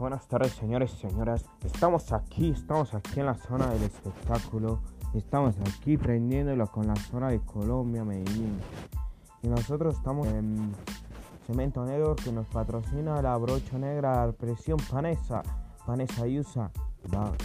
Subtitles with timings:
[0.00, 1.44] buenas tardes señores y señoras.
[1.62, 4.80] Estamos aquí, estamos aquí en la zona del espectáculo.
[5.12, 8.58] Estamos aquí prendiéndolo con la zona de Colombia, Medellín.
[9.42, 10.72] Y nosotros estamos en
[11.46, 15.42] Cemento Negro que nos patrocina la brocha negra presión Panesa.
[15.84, 16.70] Panesa Yusa.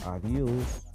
[0.05, 0.94] Adiós.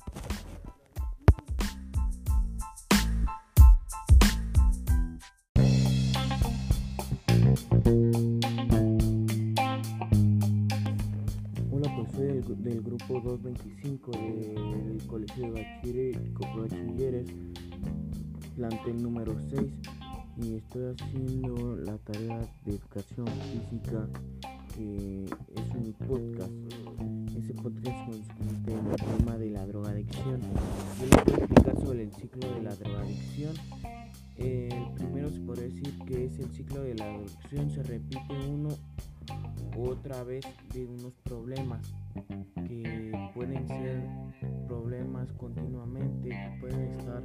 [12.06, 17.27] Soy del, grupo 225 del Colegio de Bachiller- Bachilleres,
[18.56, 19.62] plantel número 6,
[20.42, 24.08] y estoy haciendo la tarea de educación física,
[24.74, 26.52] que es un podcast.
[27.36, 30.41] Ese podcast consiste en el tema de la drogadicción.
[30.41, 33.52] Yo les voy a explicar sobre el ciclo de la drogadicción.
[34.36, 38.70] El primero se podría decir que es el ciclo de la drogadicción, se repite uno
[39.76, 41.80] otra vez de unos problemas
[42.66, 44.02] que pueden ser
[44.66, 47.22] problemas continuamente, pueden estar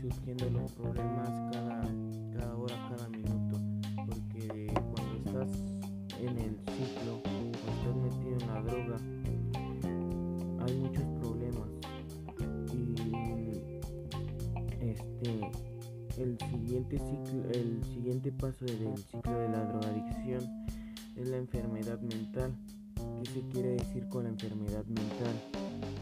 [0.00, 1.82] surgiendo los problemas cada,
[2.32, 3.60] cada hora, cada minuto,
[4.06, 5.62] porque cuando estás
[6.20, 8.96] en el ciclo, cuando estás metido en la droga,
[10.66, 11.68] hay muchos problemas.
[12.72, 12.94] Y
[14.80, 15.50] este
[16.18, 20.68] el siguiente ciclo, el siguiente paso del ciclo de la drogadicción
[21.20, 22.54] es la enfermedad mental.
[22.94, 25.34] ¿Qué se quiere decir con la enfermedad mental?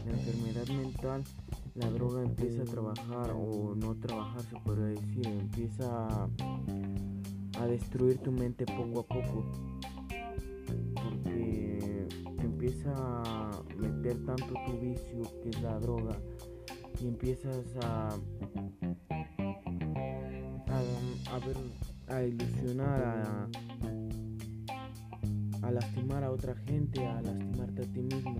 [0.05, 1.23] La enfermedad mental,
[1.75, 6.27] la droga empieza a trabajar o no trabajar, se podría decir, empieza
[7.59, 9.43] a, destruir tu mente poco a poco.
[10.93, 12.07] Porque
[12.39, 16.17] empieza a meter tanto tu vicio, que es la droga,
[17.01, 18.09] y empiezas a,
[20.67, 21.57] a, a ver,
[22.07, 23.49] a ilusionar, a
[25.67, 28.37] a lastimar a otra gente, a lastimarte a ti mismo.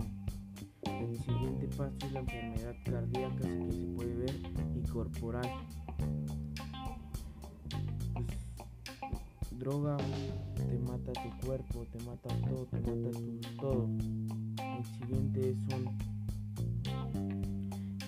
[0.84, 4.34] El siguiente paso es la enfermedad cardíaca que se puede ver
[4.74, 5.46] y corporal.
[8.14, 9.98] Pues, droga
[10.56, 13.88] te mata tu cuerpo, te mata todo, te mata tu todo.
[14.78, 15.98] El siguiente son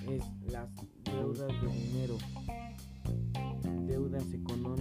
[0.09, 0.69] es las
[1.05, 2.17] deudas de dinero,
[3.87, 4.80] deudas económicas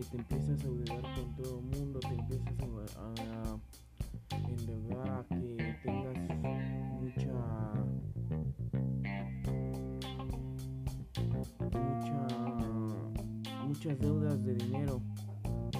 [0.00, 3.12] que te empiezas a endeudar con todo el mundo, te empiezas a,
[4.32, 6.18] a endeudar a que tengas
[7.00, 7.34] mucha
[11.68, 12.26] mucha
[13.66, 15.02] muchas deudas de dinero,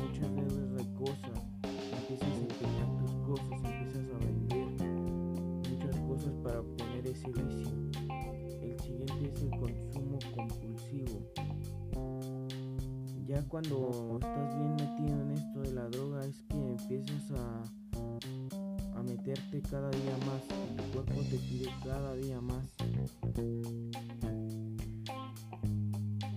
[0.03, 1.41] muchas deudas de cosas,
[1.99, 4.69] empiezas a empeñar tus cosas, empiezas a vender
[5.71, 7.71] muchas cosas para obtener ese vicio.
[8.61, 10.70] El siguiente es el consumo compulsivo
[13.51, 19.61] cuando estás bien metido en esto de la droga es que empiezas a, a meterte
[19.63, 20.43] cada día más
[20.77, 22.65] tu cuerpo te pide cada día más.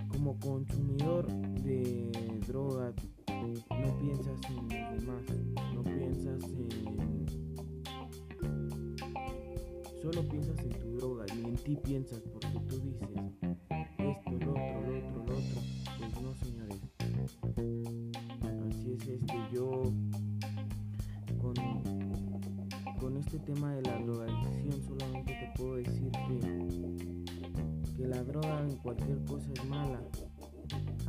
[0.07, 1.28] Como consumidor
[1.62, 2.91] de droga
[3.69, 5.23] no piensas en los demás,
[5.75, 7.25] no piensas en...
[10.02, 13.09] Solo piensas en tu droga y en ti piensas porque tú dices
[19.53, 19.84] yo
[21.40, 21.53] con,
[23.00, 28.75] con este tema de la drogadicción solamente te puedo decir que, que la droga en
[28.78, 30.02] cualquier cosa es mala.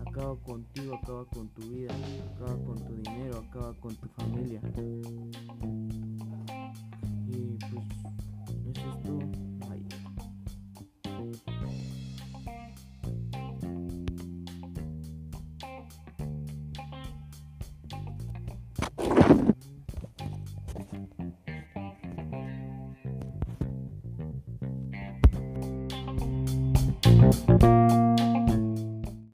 [0.07, 1.95] Acaba contigo, acaba con tu vida,
[2.35, 4.61] acaba con tu dinero, acaba con tu familia.